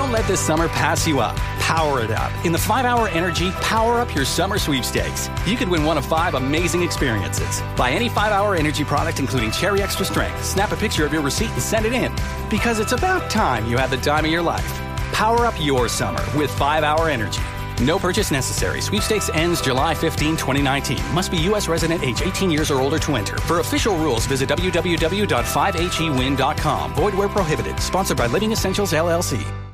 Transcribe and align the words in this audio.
Don't 0.00 0.12
let 0.12 0.26
this 0.26 0.40
summer 0.40 0.66
pass 0.66 1.06
you 1.06 1.20
up. 1.20 1.36
Power 1.60 2.00
it 2.00 2.10
up. 2.10 2.32
In 2.46 2.52
the 2.52 2.58
5 2.58 2.86
Hour 2.86 3.08
Energy 3.08 3.50
Power 3.60 4.00
Up 4.00 4.14
Your 4.14 4.24
Summer 4.24 4.58
Sweepstakes, 4.58 5.28
you 5.46 5.58
could 5.58 5.68
win 5.68 5.84
one 5.84 5.98
of 5.98 6.06
five 6.06 6.32
amazing 6.32 6.82
experiences. 6.82 7.60
Buy 7.76 7.90
any 7.90 8.08
5 8.08 8.32
Hour 8.32 8.56
Energy 8.56 8.82
product, 8.82 9.20
including 9.20 9.50
Cherry 9.50 9.82
Extra 9.82 10.06
Strength. 10.06 10.42
Snap 10.42 10.72
a 10.72 10.76
picture 10.76 11.04
of 11.04 11.12
your 11.12 11.20
receipt 11.20 11.50
and 11.50 11.60
send 11.60 11.84
it 11.84 11.92
in. 11.92 12.10
Because 12.48 12.80
it's 12.80 12.92
about 12.92 13.30
time 13.30 13.70
you 13.70 13.76
had 13.76 13.90
the 13.90 13.98
time 13.98 14.24
of 14.24 14.30
your 14.30 14.40
life. 14.40 14.66
Power 15.12 15.44
up 15.44 15.52
your 15.60 15.86
summer 15.86 16.24
with 16.34 16.50
5 16.50 16.82
Hour 16.82 17.10
Energy. 17.10 17.42
No 17.82 17.98
purchase 17.98 18.30
necessary. 18.30 18.80
Sweepstakes 18.80 19.28
ends 19.34 19.60
July 19.60 19.94
15, 19.94 20.38
2019. 20.38 20.96
Must 21.12 21.30
be 21.30 21.36
U.S. 21.42 21.68
resident 21.68 22.02
age 22.02 22.22
18 22.22 22.50
years 22.50 22.70
or 22.70 22.80
older 22.80 22.98
to 23.00 23.16
enter. 23.16 23.36
For 23.36 23.60
official 23.60 23.98
rules, 23.98 24.24
visit 24.24 24.48
www.5hewin.com. 24.48 26.94
Void 26.94 27.14
where 27.14 27.28
prohibited. 27.28 27.78
Sponsored 27.78 28.16
by 28.16 28.28
Living 28.28 28.52
Essentials, 28.52 28.94
LLC. 28.94 29.69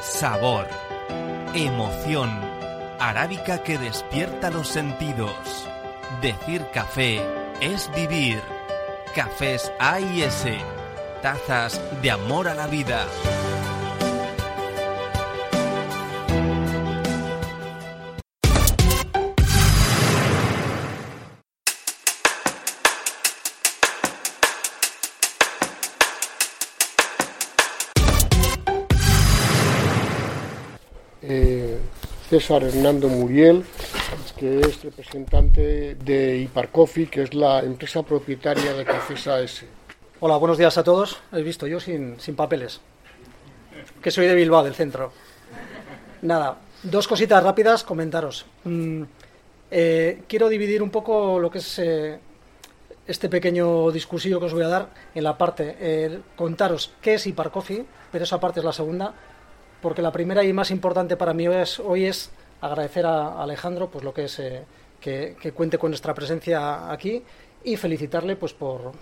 Sabor, 0.00 0.68
emoción, 1.52 2.30
arábica 3.00 3.62
que 3.62 3.76
despierta 3.76 4.50
los 4.50 4.68
sentidos. 4.68 5.68
Decir 6.22 6.64
café 6.72 7.20
es 7.60 7.90
vivir. 7.94 8.40
Cafés 9.14 9.72
A 9.80 9.98
y 9.98 10.22
S, 10.22 10.56
tazas 11.22 11.80
de 12.00 12.10
amor 12.12 12.46
a 12.46 12.54
la 12.54 12.68
vida. 12.68 13.06
César 32.28 32.62
Hernando 32.62 33.08
Muriel, 33.08 33.64
que 34.36 34.60
es 34.60 34.82
representante 34.84 35.94
de 35.94 36.36
Ipar 36.36 36.68
Coffee, 36.68 37.06
que 37.06 37.22
es 37.22 37.32
la 37.32 37.60
empresa 37.60 38.02
propietaria 38.02 38.74
de 38.74 38.84
Cafés 38.84 39.26
AS. 39.26 39.64
Hola, 40.20 40.36
buenos 40.36 40.58
días 40.58 40.76
a 40.76 40.84
todos. 40.84 41.20
He 41.32 41.40
visto 41.40 41.66
yo 41.66 41.80
sin, 41.80 42.20
sin 42.20 42.36
papeles. 42.36 42.82
Que 44.02 44.10
soy 44.10 44.26
de 44.26 44.34
Bilbao, 44.34 44.62
del 44.62 44.74
centro. 44.74 45.10
Nada, 46.20 46.58
dos 46.82 47.08
cositas 47.08 47.42
rápidas, 47.42 47.82
comentaros. 47.82 48.44
Mm, 48.64 49.04
eh, 49.70 50.22
quiero 50.28 50.50
dividir 50.50 50.82
un 50.82 50.90
poco 50.90 51.38
lo 51.38 51.50
que 51.50 51.58
es 51.58 51.78
eh, 51.78 52.20
este 53.06 53.30
pequeño 53.30 53.90
discursillo 53.90 54.38
que 54.38 54.46
os 54.46 54.52
voy 54.52 54.64
a 54.64 54.68
dar 54.68 54.88
en 55.14 55.24
la 55.24 55.38
parte, 55.38 55.76
eh, 55.80 56.20
contaros 56.36 56.92
qué 57.00 57.14
es 57.14 57.26
Ipar 57.26 57.50
Coffee, 57.50 57.86
pero 58.12 58.24
esa 58.24 58.38
parte 58.38 58.60
es 58.60 58.66
la 58.66 58.72
segunda, 58.74 59.14
porque 59.80 60.02
la 60.02 60.12
primera 60.12 60.44
y 60.44 60.52
más 60.52 60.70
importante 60.70 61.16
para 61.16 61.34
mí 61.34 61.46
hoy 61.48 61.56
es, 61.56 61.80
hoy 61.80 62.04
es 62.06 62.30
agradecer 62.60 63.06
a 63.06 63.42
Alejandro 63.42 63.88
pues 63.90 64.04
lo 64.04 64.12
que 64.12 64.24
es 64.24 64.38
eh, 64.38 64.64
que, 65.00 65.36
cuente 65.54 65.78
con 65.78 65.90
nuestra 65.90 66.14
presencia 66.14 66.90
aquí 66.90 67.22
y 67.64 67.76
felicitarle 67.76 68.36
pues 68.36 68.52
por, 68.52 68.92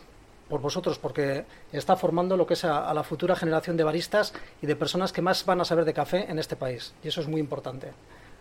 por 0.49 0.61
vosotros, 0.61 0.99
porque 0.99 1.45
está 1.73 1.97
formando 1.97 2.37
lo 2.37 2.47
que 2.47 2.55
es 2.55 2.65
a, 2.65 2.89
a, 2.89 2.95
la 2.95 3.03
futura 3.03 3.37
generación 3.37 3.77
de 3.77 3.85
baristas 3.85 4.33
y 4.63 4.67
de 4.67 4.77
personas 4.77 5.13
que 5.13 5.23
más 5.23 5.45
van 5.45 5.61
a 5.61 5.65
saber 5.65 5.85
de 5.85 5.95
café 5.95 6.27
en 6.29 6.39
este 6.39 6.57
país. 6.57 6.95
Y 7.03 7.09
eso 7.09 7.21
es 7.21 7.29
muy 7.29 7.41
importante. 7.41 7.93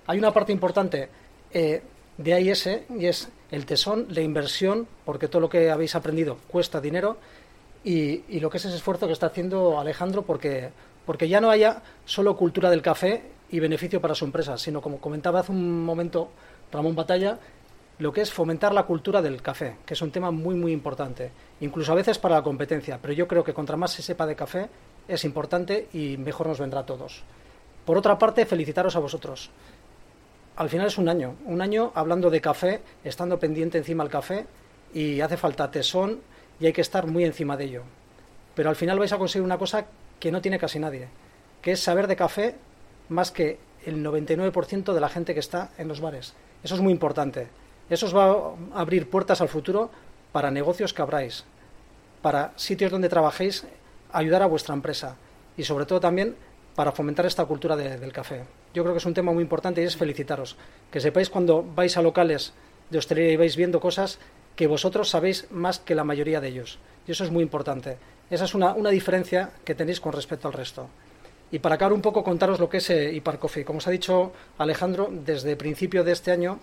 Hay 0.07 0.19
una 0.19 0.31
parte 0.31 0.51
importante 0.51 1.09
eh, 1.51 1.81
de 2.17 2.33
AIS 2.33 2.69
y 2.97 3.05
es 3.05 3.29
el 3.51 3.65
tesón, 3.65 4.07
la 4.09 4.21
inversión, 4.21 4.87
porque 5.03 5.27
todo 5.27 5.41
lo 5.41 5.49
que 5.49 5.69
habéis 5.71 5.95
aprendido 5.95 6.37
cuesta 6.47 6.79
dinero, 6.79 7.17
y, 7.85 8.23
y 8.27 8.39
lo 8.39 8.49
que 8.49 8.57
es 8.57 8.65
ese 8.65 8.75
esfuerzo 8.75 9.05
que 9.05 9.13
está 9.13 9.27
haciendo 9.27 9.79
Alejandro, 9.79 10.23
porque, 10.23 10.71
porque 11.05 11.29
ya 11.29 11.39
no 11.39 11.51
haya 11.51 11.83
solo 12.03 12.35
cultura 12.35 12.69
del 12.71 12.81
café 12.81 13.23
y 13.51 13.59
beneficio 13.59 14.01
para 14.01 14.15
su 14.15 14.25
empresa, 14.25 14.57
sino 14.57 14.81
como 14.81 14.97
comentaba 14.97 15.41
hace 15.41 15.51
un 15.51 15.85
momento 15.85 16.29
Ramón 16.71 16.95
Batalla, 16.95 17.37
lo 17.99 18.11
que 18.11 18.21
es 18.21 18.33
fomentar 18.33 18.73
la 18.73 18.83
cultura 18.83 19.21
del 19.21 19.41
café, 19.41 19.77
que 19.85 19.93
es 19.93 20.01
un 20.01 20.11
tema 20.11 20.31
muy, 20.31 20.55
muy 20.55 20.71
importante, 20.71 21.31
incluso 21.61 21.91
a 21.91 21.95
veces 21.95 22.17
para 22.17 22.35
la 22.35 22.41
competencia, 22.41 22.99
pero 23.01 23.13
yo 23.13 23.27
creo 23.27 23.43
que 23.43 23.53
contra 23.53 23.77
más 23.77 23.91
se 23.91 24.01
sepa 24.01 24.25
de 24.25 24.35
café 24.35 24.67
es 25.07 25.23
importante 25.23 25.87
y 25.93 26.17
mejor 26.17 26.47
nos 26.47 26.59
vendrá 26.59 26.81
a 26.81 26.85
todos. 26.85 27.23
Por 27.85 27.97
otra 27.97 28.17
parte, 28.17 28.47
felicitaros 28.47 28.95
a 28.95 28.99
vosotros. 28.99 29.51
Al 30.55 30.69
final 30.69 30.87
es 30.87 30.97
un 30.97 31.07
año, 31.07 31.35
un 31.45 31.61
año 31.61 31.91
hablando 31.93 32.31
de 32.31 32.41
café, 32.41 32.81
estando 33.03 33.37
pendiente 33.37 33.77
encima 33.77 34.03
del 34.03 34.11
café 34.11 34.47
y 34.91 35.21
hace 35.21 35.37
falta 35.37 35.69
tesón 35.69 36.19
y 36.59 36.65
hay 36.65 36.73
que 36.73 36.81
estar 36.81 37.07
muy 37.07 37.25
encima 37.25 37.57
de 37.57 37.65
ello. 37.65 37.83
Pero 38.55 38.69
al 38.69 38.75
final 38.75 38.99
vais 38.99 39.11
a 39.13 39.17
conseguir 39.17 39.45
una 39.45 39.57
cosa 39.57 39.85
que 40.19 40.31
no 40.31 40.41
tiene 40.41 40.59
casi 40.59 40.79
nadie, 40.79 41.07
que 41.61 41.73
es 41.73 41.79
saber 41.79 42.07
de 42.07 42.15
café 42.15 42.55
más 43.09 43.31
que 43.31 43.59
el 43.85 44.03
99% 44.03 44.93
de 44.93 44.99
la 44.99 45.09
gente 45.09 45.33
que 45.33 45.39
está 45.39 45.71
en 45.77 45.87
los 45.87 46.01
bares. 46.01 46.33
Eso 46.63 46.75
es 46.75 46.81
muy 46.81 46.91
importante. 46.91 47.47
Eso 47.89 48.07
os 48.07 48.15
va 48.15 48.31
a 48.73 48.81
abrir 48.81 49.09
puertas 49.09 49.41
al 49.41 49.49
futuro 49.49 49.91
para 50.31 50.49
negocios 50.49 50.93
que 50.93 51.01
abráis, 51.01 51.45
para 52.21 52.51
sitios 52.55 52.91
donde 52.91 53.09
trabajéis, 53.09 53.65
ayudar 54.11 54.41
a 54.41 54.47
vuestra 54.47 54.73
empresa 54.73 55.17
y 55.57 55.63
sobre 55.63 55.85
todo 55.85 55.99
también 55.99 56.35
para 56.75 56.91
fomentar 56.91 57.25
esta 57.25 57.45
cultura 57.45 57.75
de, 57.75 57.97
del 57.97 58.11
café. 58.11 58.43
Yo 58.73 58.83
creo 58.83 58.93
que 58.93 58.99
es 58.99 59.05
un 59.05 59.13
tema 59.13 59.31
muy 59.31 59.43
importante 59.43 59.81
y 59.81 59.85
es 59.85 59.95
felicitaros. 59.95 60.57
Que 60.91 60.99
sepáis 60.99 61.29
cuando 61.29 61.63
vais 61.63 61.95
a 61.95 62.01
locales 62.01 62.53
de 62.89 62.97
hostelería 62.97 63.33
y 63.33 63.37
vais 63.37 63.55
viendo 63.55 63.79
cosas 63.79 64.19
que 64.55 64.67
vosotros 64.67 65.09
sabéis 65.09 65.47
más 65.51 65.79
que 65.79 65.95
la 65.95 66.03
mayoría 66.03 66.41
de 66.41 66.49
ellos. 66.49 66.79
Y 67.07 67.11
eso 67.11 67.23
es 67.23 67.31
muy 67.31 67.43
importante. 67.43 67.97
Esa 68.29 68.45
es 68.45 68.55
una, 68.55 68.73
una 68.73 68.89
diferencia 68.89 69.51
que 69.63 69.75
tenéis 69.75 69.99
con 69.99 70.13
respecto 70.13 70.47
al 70.47 70.53
resto. 70.53 70.89
Y 71.51 71.59
para 71.59 71.75
acabar 71.75 71.93
un 71.93 72.01
poco, 72.01 72.23
contaros 72.23 72.59
lo 72.59 72.69
que 72.69 72.77
es 72.77 72.89
eh. 72.89 73.21
Como 73.65 73.77
os 73.77 73.87
ha 73.87 73.91
dicho 73.91 74.33
Alejandro, 74.57 75.09
desde 75.11 75.55
principio 75.55 76.03
de 76.03 76.11
este 76.11 76.31
año, 76.31 76.59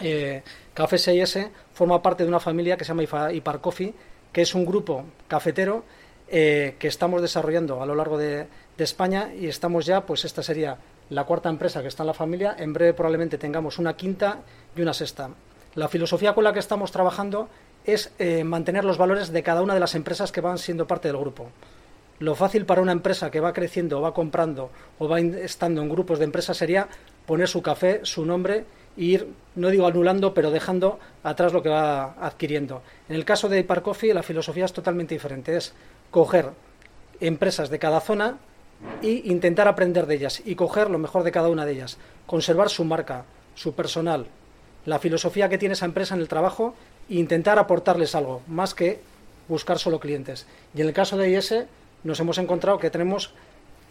eh, 0.00 0.42
Café 0.74 0.96
6S 0.96 1.50
forma 1.72 2.02
parte 2.02 2.22
de 2.22 2.28
una 2.28 2.40
familia 2.40 2.76
que 2.76 2.84
se 2.84 2.94
llama 2.94 3.32
Ipar 3.32 3.60
Coffee, 3.60 3.94
que 4.32 4.42
es 4.42 4.54
un 4.54 4.64
grupo 4.64 5.04
cafetero 5.26 5.84
eh, 6.28 6.76
que 6.78 6.88
estamos 6.88 7.22
desarrollando 7.22 7.82
a 7.82 7.86
lo 7.86 7.94
largo 7.94 8.18
de, 8.18 8.46
España 8.78 9.34
y 9.34 9.48
estamos 9.48 9.86
ya, 9.86 10.06
pues 10.06 10.24
esta 10.24 10.40
sería 10.40 10.78
la 11.10 11.24
cuarta 11.24 11.48
empresa 11.48 11.82
que 11.82 11.88
está 11.88 12.04
en 12.04 12.06
la 12.06 12.14
familia. 12.14 12.54
En 12.56 12.72
breve 12.72 12.94
probablemente 12.94 13.36
tengamos 13.36 13.80
una 13.80 13.96
quinta 13.96 14.38
y 14.76 14.82
una 14.82 14.94
sexta. 14.94 15.30
La 15.74 15.88
filosofía 15.88 16.34
con 16.34 16.44
la 16.44 16.52
que 16.52 16.58
estamos 16.58 16.90
trabajando 16.92 17.48
es 17.84 18.12
eh, 18.18 18.44
mantener 18.44 18.84
los 18.84 18.98
valores 18.98 19.32
de 19.32 19.42
cada 19.42 19.62
una 19.62 19.74
de 19.74 19.80
las 19.80 19.94
empresas 19.94 20.32
que 20.32 20.40
van 20.40 20.58
siendo 20.58 20.86
parte 20.86 21.08
del 21.08 21.16
grupo. 21.16 21.50
Lo 22.18 22.34
fácil 22.34 22.66
para 22.66 22.82
una 22.82 22.92
empresa 22.92 23.30
que 23.30 23.40
va 23.40 23.52
creciendo, 23.52 24.00
va 24.00 24.12
comprando 24.12 24.70
o 24.98 25.08
va 25.08 25.20
estando 25.20 25.82
en 25.82 25.88
grupos 25.88 26.18
de 26.18 26.24
empresas 26.24 26.56
sería 26.56 26.88
poner 27.26 27.48
su 27.48 27.62
café, 27.62 28.00
su 28.02 28.26
nombre 28.26 28.64
e 28.96 29.04
ir, 29.04 29.28
no 29.54 29.70
digo 29.70 29.86
anulando, 29.86 30.34
pero 30.34 30.50
dejando 30.50 30.98
atrás 31.22 31.52
lo 31.52 31.62
que 31.62 31.68
va 31.68 32.14
adquiriendo. 32.20 32.82
En 33.08 33.14
el 33.14 33.24
caso 33.24 33.48
de 33.48 33.60
Ipar 33.60 33.82
Coffee, 33.82 34.12
la 34.12 34.24
filosofía 34.24 34.64
es 34.64 34.72
totalmente 34.72 35.14
diferente. 35.14 35.56
Es 35.56 35.72
coger 36.10 36.50
empresas 37.20 37.70
de 37.70 37.78
cada 37.78 38.00
zona 38.00 38.38
e 39.00 39.22
intentar 39.24 39.68
aprender 39.68 40.06
de 40.06 40.16
ellas 40.16 40.42
y 40.44 40.56
coger 40.56 40.90
lo 40.90 40.98
mejor 40.98 41.22
de 41.22 41.30
cada 41.30 41.48
una 41.48 41.64
de 41.64 41.72
ellas. 41.72 41.98
Conservar 42.26 42.68
su 42.68 42.84
marca, 42.84 43.24
su 43.54 43.74
personal, 43.74 44.26
la 44.88 44.98
filosofía 44.98 45.50
que 45.50 45.58
tiene 45.58 45.74
esa 45.74 45.84
empresa 45.84 46.14
en 46.14 46.22
el 46.22 46.28
trabajo 46.28 46.74
e 47.10 47.16
intentar 47.16 47.58
aportarles 47.58 48.14
algo, 48.14 48.40
más 48.46 48.72
que 48.72 49.00
buscar 49.46 49.78
solo 49.78 50.00
clientes. 50.00 50.46
Y 50.74 50.80
en 50.80 50.88
el 50.88 50.94
caso 50.94 51.18
de 51.18 51.30
IS, 51.30 51.54
nos 52.04 52.18
hemos 52.20 52.38
encontrado 52.38 52.78
que 52.78 52.88
tenemos 52.88 53.34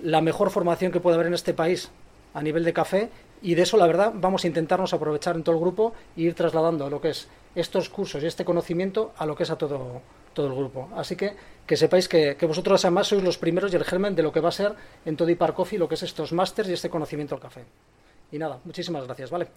la 0.02 0.22
mejor 0.22 0.50
formación 0.50 0.92
que 0.92 1.00
puede 1.00 1.14
haber 1.16 1.28
en 1.28 1.36
este 1.36 1.54
país 1.54 1.92
a 2.34 2.42
nivel 2.42 2.64
de 2.64 2.74
café 2.74 3.10
y 3.44 3.54
de 3.54 3.62
eso 3.62 3.78
la 3.78 3.86
verdad 3.86 4.12
vamos 4.16 4.44
a 4.44 4.48
intentarnos 4.48 4.94
aprovechar 4.94 5.36
en 5.36 5.44
todo 5.44 5.54
el 5.56 5.62
grupo 5.62 5.94
e 6.16 6.22
ir 6.22 6.34
trasladando 6.34 6.90
lo 6.90 7.00
que 7.00 7.10
es 7.10 7.28
estos 7.54 7.90
cursos 7.90 8.24
y 8.24 8.26
este 8.26 8.44
conocimiento 8.44 9.14
a 9.18 9.28
lo 9.28 9.36
que 9.36 9.44
es 9.44 9.52
a 9.52 9.58
todo, 9.58 10.02
todo 10.34 10.48
el 10.48 10.56
grupo. 10.56 10.90
Así 10.96 11.16
que 11.16 11.36
que 11.68 11.78
sepáis 11.78 12.08
que, 12.08 12.36
que 12.36 12.46
vosotros 12.48 12.84
además 12.86 13.08
sois 13.08 13.22
los 13.22 13.38
primeros 13.38 13.72
y 13.72 13.76
el 13.76 13.84
germen 13.84 14.16
de 14.16 14.24
lo 14.24 14.32
que 14.32 14.40
va 14.40 14.50
a 14.50 14.52
ser 14.52 14.74
en 15.06 15.16
todo 15.16 15.30
Ipar 15.30 15.54
Coffee 15.54 15.78
lo 15.78 15.88
que 15.88 15.94
es 15.94 16.02
estos 16.02 16.34
másters 16.34 16.70
y 16.70 16.74
este 16.74 16.90
conocimiento 16.90 17.36
al 17.36 17.42
café. 17.42 17.66
Y 18.32 18.40
nada, 18.40 18.60
muchísimas 18.66 19.06
gracias, 19.06 19.30
¿vale? 19.30 19.48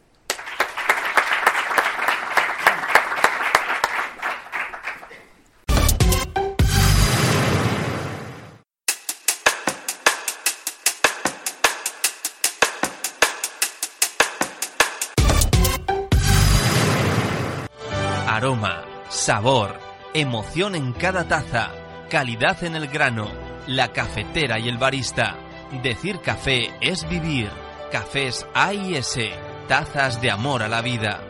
Aroma, 18.41 18.87
sabor, 19.11 19.79
emoción 20.15 20.75
en 20.75 20.95
cada 20.95 21.29
taza, 21.29 21.73
calidad 22.09 22.65
en 22.65 22.75
el 22.75 22.89
grano, 22.89 23.31
la 23.67 23.93
cafetera 23.93 24.59
y 24.59 24.67
el 24.67 24.79
barista. 24.79 25.37
Decir 25.83 26.23
café 26.23 26.71
es 26.81 27.07
vivir. 27.07 27.51
Cafés 27.93 28.47
A 28.55 28.73
y 28.73 28.95
S. 28.95 29.31
Tazas 29.69 30.23
de 30.23 30.31
amor 30.31 30.63
a 30.63 30.69
la 30.69 30.81
vida. 30.81 31.30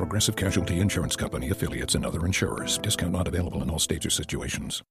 Progressive 0.00 0.34
Casualty 0.34 0.80
Insurance 0.80 1.14
Company 1.14 1.50
affiliates 1.50 1.94
and 1.94 2.06
other 2.06 2.24
insurers. 2.24 2.78
Discount 2.78 3.12
not 3.12 3.28
available 3.28 3.62
in 3.62 3.68
all 3.68 3.78
states 3.78 4.06
or 4.06 4.10
situations. 4.10 4.82